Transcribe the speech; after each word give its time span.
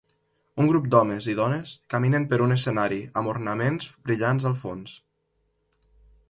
Un 0.61 0.67
grup 0.69 0.85
d'homes 0.93 1.27
i 1.33 1.35
dones 1.39 1.73
caminen 1.95 2.25
per 2.31 2.39
un 2.45 2.55
escenari 2.55 2.97
amb 3.23 3.33
ornaments 3.35 3.93
brillants 4.09 4.49
al 4.53 4.57
fons 4.63 4.97